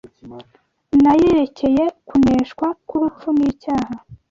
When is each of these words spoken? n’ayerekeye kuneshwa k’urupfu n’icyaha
n’ayerekeye 1.01 1.83
kuneshwa 2.07 2.67
k’urupfu 2.87 3.27
n’icyaha 3.37 3.93